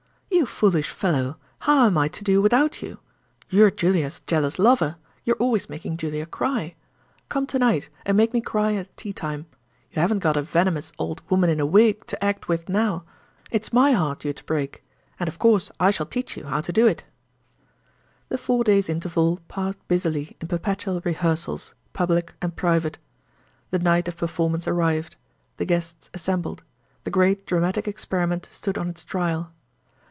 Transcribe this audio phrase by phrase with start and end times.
[0.33, 2.99] "You foolish fellow, how am I to do without you?
[3.49, 6.75] You're Julia's jealous lover; you're always making Julia cry.
[7.29, 9.45] Come to night, and make me cry at tea time.
[9.91, 13.03] You haven't got a venomous old woman in a wig to act with now.
[13.51, 16.87] It's my heart you're to break—and of course I shall teach you how to do
[16.87, 17.03] it."
[18.29, 22.97] The four days' interval passed busily in perpetual rehearsals, public and private.
[23.69, 25.17] The night of performance arrived;
[25.57, 26.63] the guests assembled;
[27.03, 29.51] the great dramatic experiment stood on its trial.